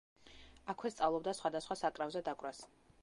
[0.73, 2.65] აქვე სწავლობდა სხვადასხვა საკრავზე დაკვრას.